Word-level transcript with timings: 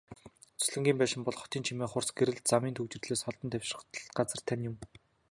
Зуслангийн 0.61 0.99
байшин 0.99 1.21
бол 1.25 1.37
хотын 1.41 1.61
чимээ, 1.67 1.87
хурц 1.91 2.09
гэрэл, 2.17 2.39
замын 2.51 2.75
түгжрэлээс 2.77 3.23
холдон 3.25 3.49
тайвшрах 3.51 3.83
газар 4.17 4.41
тань 4.47 4.65
юм. 4.69 4.75